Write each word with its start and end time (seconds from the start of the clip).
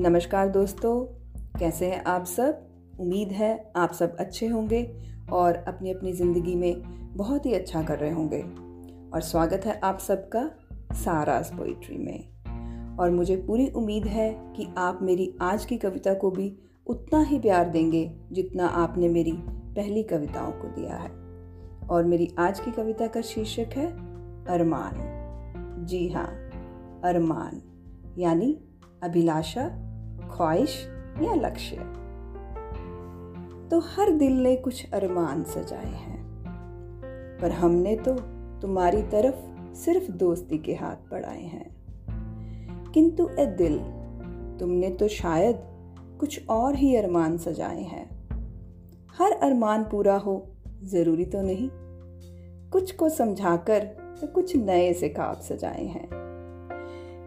नमस्कार 0.00 0.48
दोस्तों, 0.48 1.04
कैसे 1.58 1.86
हैं 1.86 2.04
आप 2.04 2.24
सब? 2.24 2.66
उम्मीद 3.00 3.28
है 3.28 3.72
आप 3.76 3.92
सब 3.92 4.16
अच्छे 4.16 4.46
होंगे 4.46 4.96
और 5.32 5.54
अपनी 5.54 5.90
अपनी 5.90 6.12
ज़िंदगी 6.12 6.54
में 6.54 6.82
बहुत 7.16 7.46
ही 7.46 7.54
अच्छा 7.54 7.82
कर 7.82 7.98
रहे 7.98 8.10
होंगे। 8.10 8.42
और 9.14 9.20
स्वागत 9.20 9.62
है 9.64 9.80
आप 9.84 9.98
सबका 9.98 10.50
सारास 10.92 11.50
पोइट्री 11.54 11.98
में। 11.98 12.28
और 12.96 13.10
मुझे 13.10 13.36
पूरी 13.36 13.68
उम्मीद 13.68 14.06
है 14.06 14.52
कि 14.56 14.74
आप 14.78 14.98
मेरी 15.02 15.36
आज 15.40 15.64
की 15.64 15.76
कविता 15.76 16.14
को 16.14 16.30
भी 16.30 16.58
उतना 16.86 17.22
ही 17.22 17.38
प्यार 17.38 17.68
देंगे 17.68 18.12
जितना 18.32 18.66
आपने 18.66 19.08
मेरी 19.08 19.32
पहली 19.48 20.02
कविताओं 20.02 20.52
को 20.52 20.68
दिया 20.68 20.96
है। 20.96 21.10
और 21.86 22.04
मेरी 22.04 22.34
आज 22.38 22.60
की 22.60 22.70
कविता 22.70 23.06
का 23.06 23.20
शीर्षक 23.20 23.68
है 23.72 23.86
अरमान। 24.44 24.92
जी 25.86 26.08
हाँ 26.08 26.30
अरमान, 27.04 27.62
यानी 28.18 28.64
अभिलाषा, 29.02 29.68
ख्वाहिश 30.36 30.88
या 31.22 31.34
लक्ष्य। 31.34 31.76
तो 33.70 33.78
हर 33.80 34.10
दिल 34.10 34.32
ने 34.32 34.56
कुछ 34.56 34.90
अरमान 34.92 35.44
सजाए 35.44 35.92
हैं। 35.92 36.24
पर 37.42 37.50
हमने 37.50 37.96
तो 37.96 38.14
तुम्हारी 38.60 39.02
तरफ़ 39.02 39.74
सिर्फ़ 39.74 40.12
दोस्ती 40.12 40.58
के 40.58 40.74
हाथ 40.74 41.10
बढ़ाए 41.10 41.42
हैं। 41.42 41.76
किंतु 42.94 43.30
ए 43.38 43.46
दिल, 43.46 43.78
तुमने 44.60 44.90
तो 44.90 45.08
शायद 45.08 45.56
कुछ 46.20 46.48
और 46.48 46.74
ही 46.74 46.96
अरमान 46.96 47.38
सजाए 47.38 47.82
हैं। 47.82 48.28
हर 49.18 49.32
अरमान 49.32 49.84
पूरा 49.84 50.16
हो, 50.16 50.46
ज़रूरी 50.82 51.24
तो 51.24 51.42
नहीं। 51.42 51.70
कुछ 52.70 52.92
को 52.92 53.08
समझाकर 53.08 53.84
तो 54.20 54.26
कुछ 54.26 54.56
नए 54.56 54.92
से 54.92 55.08
खाब 55.08 55.36
सजाए 55.36 55.84
हैं। 55.84 56.27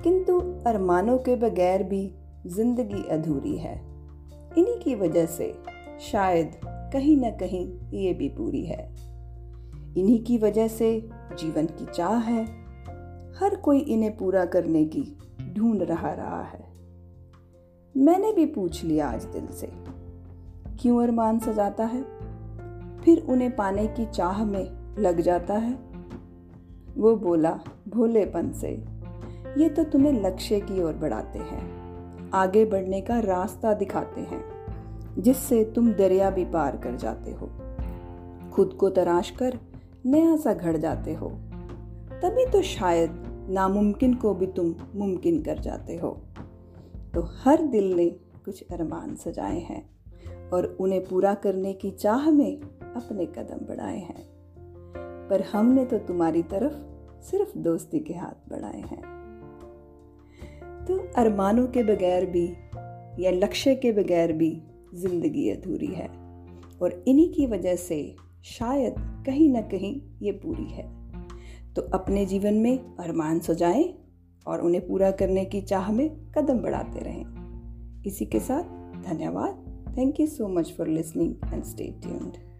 किंतु 0.04 0.40
अरमानों 0.68 1.18
के 1.18 1.36
बगैर 1.36 1.84
भी 1.84 2.16
ज़िंदगी 2.48 3.04
अधूरी 3.04 3.58
है। 3.58 3.76
इन्हीं 4.58 4.80
की 4.80 4.96
वजह 4.96 5.26
से 5.26 5.54
शायद 6.02 6.60
कहीं 6.66 7.18
ना 7.18 7.30
कहीं 7.30 7.66
ये 7.94 8.14
भी 8.14 8.30
पूरी 8.30 8.64
है। 8.66 8.96
इन्हीं 9.98 10.24
की 10.24 10.38
वजह 10.38 10.68
से 10.68 11.10
जीवन 11.40 11.66
की 11.66 11.86
चाह 11.86 12.18
है। 12.18 12.44
हर 13.40 13.56
कोई 13.56 13.80
इन्हें 13.80 14.18
पूरा 14.18 14.46
करने 14.46 14.86
की 14.86 15.04
ढूंढ 15.54 15.82
रहा 15.82 16.14
रहा 16.14 16.42
है। 16.44 16.64
मैंने 17.96 18.32
भी 18.34 18.46
पूछ 18.46 18.84
लिया 18.84 19.08
आज 19.08 19.26
दिल 19.26 19.48
से, 19.48 19.68
क्यों 20.82 21.04
अरमान 21.04 21.40
सजाता 21.40 21.86
है? 21.86 22.02
फिर 23.00 23.26
उन्हें 23.30 23.56
पाने 23.56 23.88
की 23.88 24.06
चाह 24.06 24.44
में 24.46 24.96
लग 25.00 25.22
जाता 25.22 25.54
है? 25.54 25.74
वो 26.98 27.16
बोला 27.16 27.60
भोलेपन 27.88 28.52
से। 28.52 28.91
ये 29.58 29.70
तो 29.70 29.84
तुम्हें 29.84 30.24
लक्ष्य 30.24 30.60
की 30.60 30.84
ओर 30.84 30.94
बढ़ाते 30.94 31.40
हैं। 31.40 31.82
आगे 32.34 32.66
बढ़ने 32.66 33.02
का 33.02 33.20
रास्ता 33.20 33.74
दिखाते 33.74 34.22
हैं, 34.22 34.44
जिससे 35.18 35.66
तुम 35.66 35.94
दरिया 35.94 36.30
भी 36.30 36.46
पार 36.46 36.78
कर 36.78 36.96
जाते 36.96 37.32
हो। 37.32 37.50
खुद 38.52 38.74
को 38.74 38.90
तराश 38.90 39.32
कर 39.32 39.60
नया 40.06 40.36
सा 40.36 40.54
घड़ 40.54 40.78
जाते 40.78 41.14
हो। 41.14 41.30
तभी 42.22 42.46
तो 42.46 42.62
शायद 42.62 43.24
नामुमकिन 43.50 44.14
को 44.14 44.34
भी 44.34 44.48
तुम 44.48 44.76
मुमकिन 44.96 45.44
कर 45.44 45.60
जाते 45.60 45.96
हो। 45.96 46.22
तो 47.14 47.22
हर 47.22 47.62
दिल 47.62 47.94
ने 47.94 48.10
कुछ 48.46 48.64
अरमान 48.72 49.16
सजाए 49.16 49.60
हैं 49.60 49.90
और 50.54 50.78
उन्हें 50.80 51.06
पूरा 51.06 51.34
करने 51.34 51.74
की 51.74 51.92
चाह 51.92 52.32
में 52.32 52.62
अपने 52.96 53.26
कदम 53.26 53.66
बढ़ाए 53.66 54.00
हैं। 54.00 54.28
पर 55.30 55.42
हमने 55.42 55.86
तो 55.86 55.98
तुम्हारी 55.98 56.44
तरफ़ 56.44 56.74
सिर्फ़ 57.22 57.58
दोस्ती 57.58 58.00
के 58.00 58.14
हाथ 58.14 58.50
बढ़ाए 58.50 58.82
हैं। 58.82 59.21
तो 60.88 60.98
अरमानों 61.18 61.68
के 61.68 61.84
बगैर 61.84 62.26
भी 62.26 62.46
या 63.24 63.32
लक्ष्य 63.32 63.76
के 63.76 63.92
बगैर 63.92 64.34
भी 64.34 64.62
ज़िंदगी 64.96 65.50
अधूरी 65.50 65.88
है। 65.88 66.08
और 66.82 67.04
इन्हीं 67.08 67.34
की 67.34 67.46
वजह 67.48 67.76
से 67.76 68.16
शायद 68.44 68.96
कहीं 69.26 69.50
ना 69.50 69.62
कहीं 69.62 70.02
ये 70.22 70.32
पूरी 70.32 70.66
है। 70.66 70.86
तो 71.74 71.82
अपने 71.82 72.26
जीवन 72.26 72.54
में 72.54 72.78
अरमान 72.78 73.40
सजाएँ 73.40 73.94
और 74.48 74.62
उन्हें 74.62 74.88
पूरा 74.88 75.12
करने 75.12 75.46
की 75.46 75.62
चाह 75.62 75.92
में 75.92 76.10
कदम 76.38 76.60
बढ़ाते 76.60 77.00
रहें। 77.00 78.04
इसी 78.06 78.26
के 78.26 78.40
साथ 78.40 78.64
धन्यवाद। 79.04 79.68
Thank 79.98 80.20
you 80.20 80.28
so 80.28 80.48
much 80.48 80.74
for 80.78 80.88
listening 80.88 81.36
and 81.54 81.64
stay 81.64 81.96
tuned 82.04 82.51